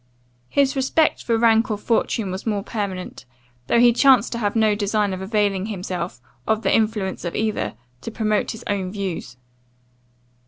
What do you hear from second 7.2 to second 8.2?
of either to